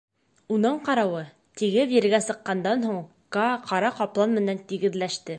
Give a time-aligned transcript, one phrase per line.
[0.53, 1.19] Уның ҡарауы,
[1.61, 2.97] тигеҙ ергә сыҡҡандан һуң
[3.37, 5.29] Каа ҡара ҡаплан менән тигеҙләште.